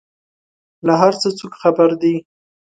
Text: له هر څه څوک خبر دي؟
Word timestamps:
له 0.85 0.93
هر 1.01 1.13
څه 1.21 1.27
څوک 1.39 1.53
خبر 1.61 1.89
دي؟ 2.01 2.15